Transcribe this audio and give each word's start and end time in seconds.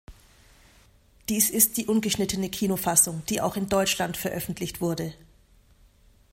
Dies 1.29 1.51
ist 1.51 1.77
die 1.77 1.85
ungeschnittene 1.85 2.49
Kinofassung, 2.49 3.21
die 3.29 3.39
auch 3.39 3.55
in 3.55 3.69
Deutschland 3.69 4.17
veröffentlicht 4.17 4.81
wurde. 4.81 5.13